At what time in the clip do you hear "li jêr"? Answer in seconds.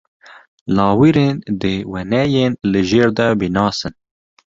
2.71-3.07